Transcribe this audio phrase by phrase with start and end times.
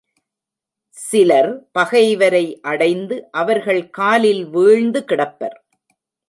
[0.89, 5.57] சிலர் பகைவரை அடைந்து அவர்கள் காலில் வீழுந்து கிடப்பர்.